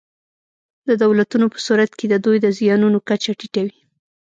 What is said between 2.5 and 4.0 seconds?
زیانونو کچه ټیټه وي.